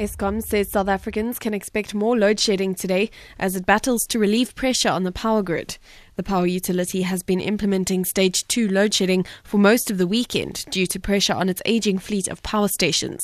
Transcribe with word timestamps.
Eskom 0.00 0.42
says 0.42 0.70
South 0.70 0.88
Africans 0.88 1.38
can 1.38 1.52
expect 1.52 1.92
more 1.92 2.16
load 2.16 2.40
shedding 2.40 2.74
today 2.74 3.10
as 3.38 3.54
it 3.54 3.66
battles 3.66 4.06
to 4.06 4.18
relieve 4.18 4.54
pressure 4.54 4.88
on 4.88 5.04
the 5.04 5.12
power 5.12 5.42
grid. 5.42 5.76
The 6.16 6.22
power 6.22 6.46
utility 6.46 7.02
has 7.02 7.22
been 7.22 7.38
implementing 7.38 8.06
stage 8.06 8.48
2 8.48 8.66
load 8.66 8.94
shedding 8.94 9.26
for 9.44 9.58
most 9.58 9.90
of 9.90 9.98
the 9.98 10.06
weekend 10.06 10.64
due 10.70 10.86
to 10.86 10.98
pressure 10.98 11.34
on 11.34 11.50
its 11.50 11.60
aging 11.66 11.98
fleet 11.98 12.28
of 12.28 12.42
power 12.42 12.68
stations. 12.68 13.20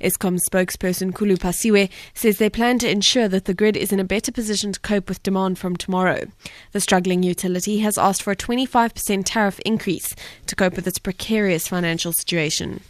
Eskom 0.00 0.40
spokesperson 0.50 1.12
Khulu 1.12 1.38
Phasiwe 1.38 1.88
says 2.12 2.38
they 2.38 2.50
plan 2.50 2.80
to 2.80 2.90
ensure 2.90 3.28
that 3.28 3.44
the 3.44 3.54
grid 3.54 3.76
is 3.76 3.92
in 3.92 4.00
a 4.00 4.04
better 4.04 4.32
position 4.32 4.72
to 4.72 4.80
cope 4.80 5.08
with 5.08 5.22
demand 5.22 5.60
from 5.60 5.76
tomorrow. 5.76 6.24
The 6.72 6.80
struggling 6.80 7.22
utility 7.22 7.78
has 7.78 7.96
asked 7.96 8.24
for 8.24 8.32
a 8.32 8.36
25% 8.36 9.22
tariff 9.24 9.60
increase 9.60 10.16
to 10.46 10.56
cope 10.56 10.74
with 10.74 10.88
its 10.88 10.98
precarious 10.98 11.68
financial 11.68 12.12
situation. 12.12 12.80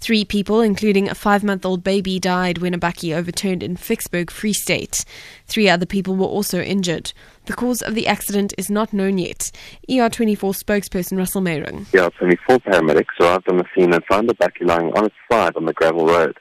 Three 0.00 0.24
people, 0.24 0.60
including 0.60 1.08
a 1.08 1.14
five 1.14 1.42
month 1.42 1.66
old 1.66 1.82
baby, 1.82 2.20
died 2.20 2.58
when 2.58 2.72
a 2.72 2.78
bakkie 2.78 3.14
overturned 3.14 3.64
in 3.64 3.76
Vicksburg, 3.76 4.30
Free 4.30 4.52
State. 4.52 5.04
Three 5.46 5.68
other 5.68 5.86
people 5.86 6.14
were 6.14 6.26
also 6.26 6.60
injured. 6.60 7.12
The 7.46 7.54
cause 7.54 7.82
of 7.82 7.96
the 7.96 8.06
accident 8.06 8.54
is 8.56 8.70
not 8.70 8.92
known 8.92 9.18
yet. 9.18 9.50
ER24 9.90 10.38
spokesperson 10.38 11.18
Russel 11.18 11.42
Meiring. 11.42 11.86
Yeah, 11.92 12.08
24 12.10 12.58
paramedics 12.60 13.20
arrived 13.20 13.50
on 13.50 13.56
the 13.56 13.64
scene 13.74 13.92
and 13.92 14.04
found 14.04 14.28
the 14.28 14.34
bakkie 14.34 14.66
lying 14.66 14.92
on 14.96 15.06
its 15.06 15.16
side 15.30 15.56
on 15.56 15.64
the 15.64 15.72
gravel 15.72 16.06
road. 16.06 16.38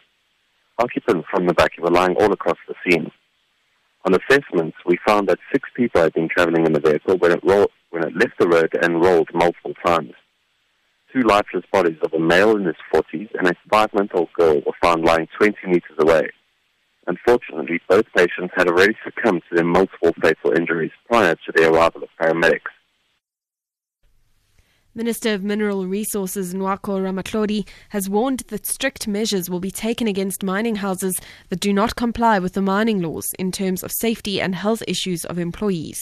Occupants 0.77 1.27
from 1.31 1.47
the 1.47 1.55
bakkie 1.55 1.81
were 1.81 1.89
lying 1.89 2.15
all 2.17 2.31
across 2.31 2.57
the 2.67 2.75
scene. 2.85 3.11
On 4.05 4.13
assessments, 4.13 4.77
we 4.85 4.99
found 5.05 5.27
that 5.29 5.39
six 5.51 5.67
people 5.75 6.01
had 6.01 6.13
been 6.13 6.29
traveling 6.29 6.67
in 6.67 6.73
the 6.73 6.79
vehicle 6.79 7.17
when 7.17 7.31
it, 7.31 7.43
when 7.43 8.03
it 8.03 8.15
left 8.15 8.37
the 8.39 8.47
road 8.47 8.71
and 8.83 9.03
rolled 9.03 9.29
multiple 9.33 9.73
times 9.83 10.13
two 11.13 11.21
lifeless 11.21 11.63
bodies 11.71 11.97
of 12.03 12.13
a 12.13 12.19
male 12.19 12.55
in 12.55 12.65
his 12.65 12.75
40s 12.93 13.29
and 13.37 13.47
a 13.47 13.53
five-month-old 13.69 14.31
girl 14.33 14.61
were 14.65 14.73
found 14.81 15.03
lying 15.03 15.27
20 15.37 15.55
meters 15.65 15.97
away. 15.99 16.29
Unfortunately, 17.07 17.79
both 17.87 18.05
patients 18.15 18.53
had 18.55 18.67
already 18.67 18.95
succumbed 19.03 19.41
to 19.49 19.55
their 19.55 19.65
multiple 19.65 20.13
fatal 20.21 20.51
injuries 20.51 20.91
prior 21.07 21.35
to 21.35 21.51
the 21.55 21.69
arrival 21.69 22.03
of 22.03 22.09
paramedics. 22.19 22.76
Minister 24.97 25.35
of 25.35 25.43
Mineral 25.43 25.85
Resources 25.85 26.55
Ngoako 26.55 26.99
Ramatlhodi 26.99 27.67
has 27.89 28.09
warned 28.09 28.39
that 28.47 28.65
strict 28.65 29.07
measures 29.07 29.47
will 29.47 29.59
be 29.59 29.69
taken 29.69 30.07
against 30.07 30.41
mining 30.41 30.77
houses 30.77 31.21
that 31.49 31.59
do 31.59 31.71
not 31.71 31.95
comply 31.95 32.39
with 32.39 32.53
the 32.53 32.63
mining 32.63 33.03
laws 33.03 33.27
in 33.37 33.51
terms 33.51 33.83
of 33.83 33.91
safety 33.91 34.41
and 34.41 34.55
health 34.55 34.81
issues 34.87 35.23
of 35.25 35.37
employees. 35.37 36.01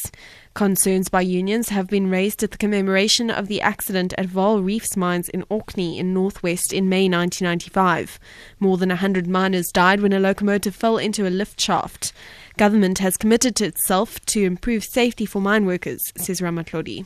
Concerns 0.54 1.10
by 1.10 1.20
unions 1.20 1.68
have 1.68 1.88
been 1.88 2.10
raised 2.10 2.42
at 2.42 2.52
the 2.52 2.58
commemoration 2.58 3.30
of 3.30 3.50
the 3.50 3.60
accident 3.60 4.14
at 4.18 4.28
Vaal 4.28 4.64
Reefs 4.64 4.96
mines 4.96 5.28
in 5.28 5.44
Orkney 5.50 6.00
in 6.00 6.14
Northwest 6.14 6.72
in 6.72 6.88
May 6.88 7.10
1995. 7.10 8.18
More 8.62 8.78
than 8.78 8.88
100 8.88 9.28
miners 9.28 9.74
died 9.74 10.00
when 10.00 10.14
a 10.14 10.22
locomotive 10.22 10.74
fell 10.74 10.98
into 10.98 11.28
a 11.28 11.30
lift 11.30 11.60
shaft. 11.60 12.14
Government 12.56 13.00
has 13.00 13.18
committed 13.18 13.58
to 13.58 13.66
itself 13.66 14.22
to 14.28 14.44
improve 14.44 14.86
safety 14.86 15.26
for 15.26 15.42
mine 15.42 15.66
workers, 15.66 16.02
says 16.16 16.40
Ramatlhodi. 16.40 17.06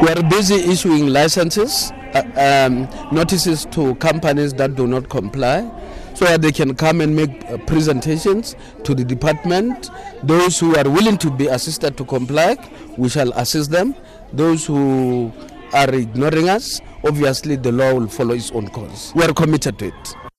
We 0.00 0.08
are 0.08 0.22
busy 0.30 0.54
issuing 0.54 1.08
licenses, 1.08 1.92
uh, 2.14 2.22
um, 2.34 2.88
notices 3.12 3.66
to 3.72 3.94
companies 3.96 4.54
that 4.54 4.74
do 4.74 4.86
not 4.86 5.10
comply, 5.10 5.70
so 6.14 6.24
that 6.24 6.40
they 6.40 6.52
can 6.52 6.74
come 6.74 7.02
and 7.02 7.14
make 7.14 7.44
uh, 7.50 7.58
presentations 7.66 8.56
to 8.84 8.94
the 8.94 9.04
department. 9.04 9.90
Those 10.22 10.58
who 10.58 10.74
are 10.76 10.88
willing 10.88 11.18
to 11.18 11.30
be 11.30 11.48
assisted 11.48 11.98
to 11.98 12.06
comply, 12.06 12.56
we 12.96 13.10
shall 13.10 13.30
assist 13.32 13.70
them. 13.70 13.94
Those 14.32 14.64
who 14.64 15.32
are 15.74 15.94
ignoring 15.94 16.48
us, 16.48 16.80
obviously 17.04 17.56
the 17.56 17.70
law 17.70 17.92
will 17.92 18.08
follow 18.08 18.34
its 18.34 18.50
own 18.52 18.68
course. 18.70 19.12
We 19.14 19.24
are 19.24 19.34
committed 19.34 19.78
to 19.80 19.88
it. 19.88 20.29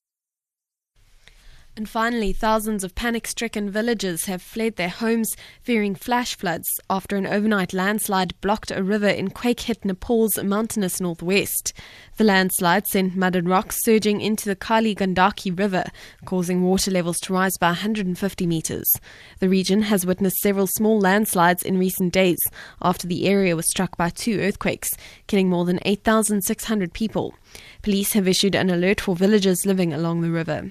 And 1.74 1.88
finally, 1.88 2.34
thousands 2.34 2.84
of 2.84 2.94
panic 2.94 3.26
stricken 3.26 3.70
villagers 3.70 4.26
have 4.26 4.42
fled 4.42 4.76
their 4.76 4.90
homes 4.90 5.34
fearing 5.62 5.94
flash 5.94 6.36
floods 6.36 6.68
after 6.90 7.16
an 7.16 7.26
overnight 7.26 7.72
landslide 7.72 8.38
blocked 8.42 8.70
a 8.70 8.82
river 8.82 9.08
in 9.08 9.30
quake 9.30 9.60
hit 9.60 9.82
Nepal's 9.82 10.36
mountainous 10.42 11.00
northwest. 11.00 11.72
The 12.18 12.24
landslide 12.24 12.86
sent 12.86 13.16
mud 13.16 13.36
and 13.36 13.48
rocks 13.48 13.82
surging 13.82 14.20
into 14.20 14.50
the 14.50 14.54
Kali 14.54 14.94
Gandaki 14.94 15.58
River, 15.58 15.84
causing 16.26 16.62
water 16.62 16.90
levels 16.90 17.18
to 17.20 17.32
rise 17.32 17.56
by 17.56 17.68
150 17.68 18.46
meters. 18.46 18.92
The 19.38 19.48
region 19.48 19.80
has 19.82 20.04
witnessed 20.04 20.42
several 20.42 20.66
small 20.66 21.00
landslides 21.00 21.62
in 21.62 21.78
recent 21.78 22.12
days 22.12 22.38
after 22.82 23.06
the 23.06 23.26
area 23.26 23.56
was 23.56 23.70
struck 23.70 23.96
by 23.96 24.10
two 24.10 24.40
earthquakes, 24.40 24.90
killing 25.26 25.48
more 25.48 25.64
than 25.64 25.80
8,600 25.86 26.92
people. 26.92 27.34
Police 27.80 28.12
have 28.12 28.28
issued 28.28 28.54
an 28.54 28.68
alert 28.68 29.00
for 29.00 29.16
villagers 29.16 29.64
living 29.64 29.94
along 29.94 30.20
the 30.20 30.30
river. 30.30 30.70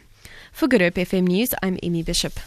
For 0.52 0.68
Good 0.68 0.82
Hope 0.82 0.96
FM 0.96 1.28
News, 1.28 1.56
I'm 1.64 1.80
Amy 1.82 2.04
Bishop. 2.04 2.40